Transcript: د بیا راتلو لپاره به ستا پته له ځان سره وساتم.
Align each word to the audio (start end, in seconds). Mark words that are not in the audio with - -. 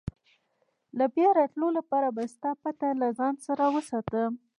د 0.97 0.99
بیا 1.13 1.29
راتلو 1.39 1.67
لپاره 1.77 2.07
به 2.15 2.23
ستا 2.33 2.51
پته 2.61 2.89
له 3.01 3.07
ځان 3.17 3.35
سره 3.45 3.63
وساتم. 3.75 4.31